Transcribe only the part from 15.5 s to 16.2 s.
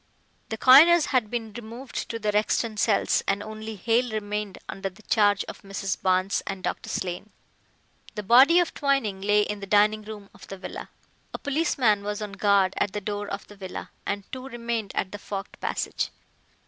passage.